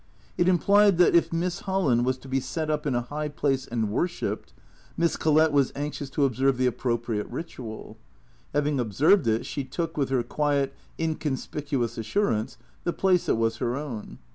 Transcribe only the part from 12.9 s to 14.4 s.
place that was her own.